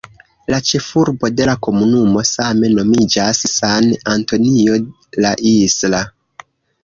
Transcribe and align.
La 0.51 0.57
ĉefurbo 0.67 1.29
de 1.39 1.45
la 1.49 1.53
komunumo 1.67 2.23
same 2.29 2.71
nomiĝas 2.79 3.43
"San 3.51 3.91
Antonio 4.15 4.79
la 5.27 5.35
Isla". 5.51 6.01